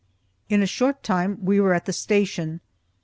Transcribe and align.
In 0.49 0.63
a 0.63 0.65
short 0.65 1.03
time 1.03 1.37
we 1.45 1.59
were 1.59 1.75
at 1.75 1.85
the 1.85 1.93
station. 1.93 2.59